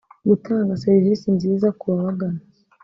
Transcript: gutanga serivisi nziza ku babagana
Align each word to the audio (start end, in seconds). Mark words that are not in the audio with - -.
gutanga 0.29 0.79
serivisi 0.83 1.27
nziza 1.37 1.67
ku 1.79 1.83
babagana 1.93 2.39